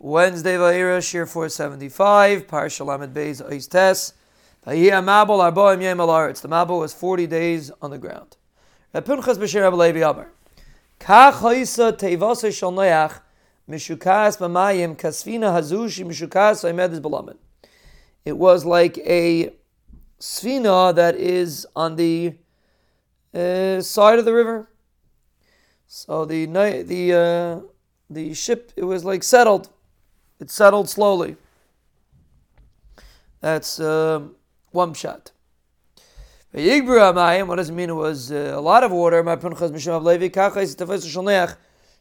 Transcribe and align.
Wednesday 0.00 0.54
Vayira 0.54 0.98
Shiur 0.98 1.28
475, 1.28 2.46
Parsha 2.46 2.86
Lamed 2.86 3.12
Beis 3.12 3.42
Ois 3.42 3.68
Tes. 3.68 4.12
Vayia 4.64 5.02
Mabul 5.02 5.40
Arboim. 5.40 6.40
The 6.40 6.48
Mabul 6.48 6.78
was 6.78 6.94
40 6.94 7.26
days 7.26 7.72
on 7.82 7.90
the 7.90 7.98
ground. 7.98 8.36
Pinchas 8.94 9.38
B'Shir 9.38 9.62
Rabbi 9.62 9.76
Levi 9.76 10.08
Amar. 10.08 10.30
Kach 11.00 11.40
Haisa 11.40 11.92
Teivasa 11.92 12.56
Shal 12.56 12.70
Noach 12.70 13.20
Mishukas 13.68 14.38
B'Mayim 14.38 14.96
Kasfina 14.96 15.52
Hazushi 15.52 16.06
Mishukas 16.06 16.62
Oimedis 16.62 17.00
B'Lamed. 17.00 17.38
It 18.24 18.38
was 18.38 18.64
like 18.64 18.98
a 18.98 19.52
sfina 20.20 20.94
that 20.94 21.16
is 21.16 21.66
on 21.74 21.96
the 21.96 22.34
uh, 23.34 23.80
side 23.80 24.20
of 24.20 24.24
the 24.24 24.32
river. 24.32 24.70
So 25.88 26.24
the 26.24 26.46
the 26.46 27.14
uh, 27.14 27.66
the 28.08 28.32
ship 28.34 28.72
it 28.76 28.84
was 28.84 29.04
like 29.04 29.24
settled 29.24 29.70
it 30.40 30.50
settled 30.50 30.88
slowly. 30.88 31.36
That's 33.40 33.78
uh, 33.80 34.22
one 34.70 34.94
shot. 34.94 35.32
What 36.52 37.56
does 37.56 37.68
it 37.68 37.72
mean? 37.72 37.90
It 37.90 37.94
was 37.94 38.32
uh, 38.32 38.52
a 38.54 38.60
lot 38.60 38.82
of 38.82 38.90
water. 38.90 39.22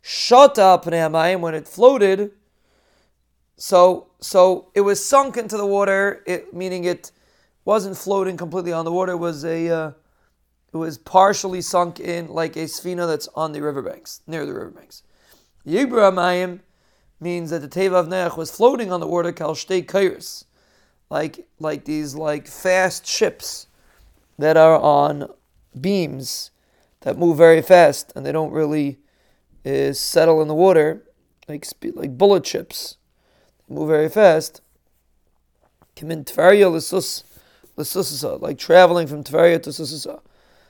Shut 0.01 0.59
up, 0.59 0.85
when 0.85 1.53
it 1.53 1.67
floated, 1.67 2.31
so 3.57 4.07
so 4.21 4.71
it 4.73 4.81
was 4.81 5.03
sunk 5.03 5.37
into 5.37 5.57
the 5.57 5.65
water. 5.65 6.23
It 6.25 6.53
meaning 6.53 6.85
it 6.85 7.11
wasn't 7.65 7.97
floating 7.97 8.37
completely 8.37 8.71
on 8.71 8.85
the 8.85 8.91
water. 8.91 9.13
It 9.13 9.17
was 9.17 9.43
a 9.43 9.67
uh, 9.69 9.91
it 10.71 10.77
was 10.77 10.97
partially 10.97 11.61
sunk 11.61 11.99
in 11.99 12.29
like 12.29 12.55
a 12.55 12.65
sfina 12.65 13.05
that's 13.07 13.27
on 13.35 13.51
the 13.51 13.61
riverbanks 13.61 14.21
near 14.27 14.45
the 14.45 14.53
riverbanks. 14.53 15.03
Yibra 15.65 16.13
means 17.19 17.49
that 17.49 17.59
the 17.59 17.67
Teva 17.67 17.93
of 17.93 18.07
Noach 18.07 18.37
was 18.37 18.51
floating 18.51 18.91
on 18.91 18.99
the 18.99 19.07
water 19.07 19.31
kal 19.31 19.53
shtei 19.53 19.85
kairis, 19.85 20.45
like 21.09 21.47
like 21.59 21.85
these 21.85 22.15
like 22.15 22.47
fast 22.47 23.05
ships 23.05 23.67
that 24.37 24.57
are 24.57 24.79
on 24.79 25.29
beams 25.79 26.51
that 27.01 27.17
move 27.17 27.37
very 27.37 27.61
fast 27.61 28.11
and 28.15 28.25
they 28.25 28.31
don't 28.31 28.51
really 28.51 28.99
uh, 29.65 29.93
settle 29.93 30.41
in 30.41 30.47
the 30.47 30.55
water, 30.55 31.03
like 31.47 31.65
like 31.95 32.17
bullet 32.17 32.45
ships, 32.45 32.97
they 33.67 33.75
move 33.75 33.89
very 33.89 34.09
fast. 34.09 34.61
Kimin 35.95 36.23
Tvaria 36.25 36.71
l'sus 36.71 37.23
l'susasa, 37.75 38.39
like 38.41 38.57
traveling 38.57 39.07
from 39.07 39.23
Tvaria 39.23 39.61
to 39.61 39.69
Susasa. 39.69 40.21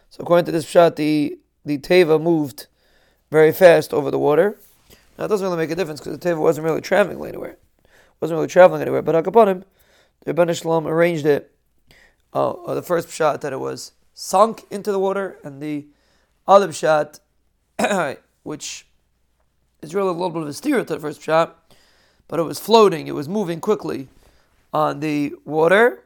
So 0.10 0.22
according 0.22 0.46
to 0.46 0.52
this 0.52 0.68
shot, 0.68 0.96
the 0.96 1.38
the 1.66 1.78
Teva 1.78 2.22
moved 2.22 2.68
very 3.30 3.52
fast 3.52 3.94
over 3.94 4.10
the 4.10 4.20
water. 4.20 4.58
Now 5.18 5.26
it 5.26 5.28
doesn't 5.30 5.46
really 5.46 5.58
make 5.58 5.72
a 5.72 5.76
difference 5.76 6.00
because 6.00 6.18
the 6.18 6.30
teva 6.30 6.40
wasn't 6.40 6.66
really 6.66 6.82
traveling 6.82 7.24
anywhere, 7.28 7.58
wasn't 8.20 8.38
really 8.38 8.48
traveling 8.48 8.82
anywhere. 8.82 9.02
But 9.02 9.24
Akaponim, 9.24 9.64
the 10.24 10.34
Rebbeinu 10.34 10.60
Shalom 10.60 10.88
arranged 10.88 11.26
it. 11.26 11.52
Uh, 12.34 12.74
the 12.74 12.84
first 12.84 13.10
shot 13.10 13.42
that 13.42 13.54
it 13.54 13.60
was 13.60 13.94
sunk 14.14 14.66
into 14.70 14.92
the 14.92 15.00
water, 15.00 15.38
and 15.44 15.62
the 15.62 15.88
other 16.48 16.72
shot, 16.72 17.20
which 18.44 18.88
is 19.82 19.96
really 19.96 20.10
a 20.10 20.12
little 20.12 20.30
bit 20.30 20.42
of 20.42 20.48
a 20.48 20.54
steer 20.54 20.84
to 20.84 20.94
the 20.94 21.00
first 21.00 21.22
shot, 21.22 21.74
but 22.28 22.40
it 22.40 22.44
was 22.44 22.60
floating, 22.60 23.08
it 23.08 23.16
was 23.16 23.30
moving 23.30 23.60
quickly 23.60 24.08
on 24.74 25.00
the 25.00 25.34
water, 25.46 26.04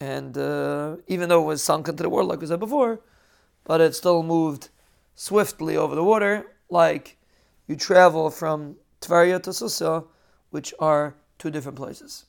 and 0.00 0.36
uh, 0.36 0.96
even 1.06 1.28
though 1.28 1.42
it 1.42 1.46
was 1.46 1.62
sunk 1.62 1.88
into 1.88 2.02
the 2.02 2.08
water, 2.08 2.24
like 2.24 2.40
we 2.40 2.46
said 2.46 2.60
before, 2.60 3.00
but 3.64 3.80
it 3.80 3.94
still 3.94 4.22
moved 4.22 4.68
swiftly 5.14 5.76
over 5.76 5.94
the 5.94 6.02
water, 6.02 6.46
like 6.68 7.16
you 7.72 7.76
travel 7.78 8.28
from 8.28 8.76
Tvaria 9.00 9.42
to 9.42 9.52
Susa, 9.52 10.04
which 10.50 10.74
are 10.78 11.14
two 11.38 11.50
different 11.50 11.76
places. 11.76 12.26